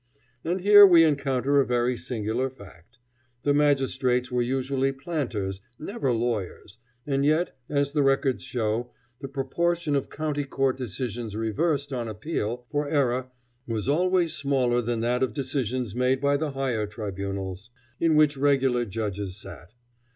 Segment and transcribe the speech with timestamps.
[0.43, 2.97] And here we encounter a very singular fact.
[3.43, 9.95] The magistrates were usually planters, never lawyers, and yet, as the records show, the proportion
[9.95, 13.29] of County Court decisions reversed on appeal for error
[13.67, 18.85] was always smaller than that of decisions made by the higher tribunals, in which regular
[18.85, 19.71] judges sat.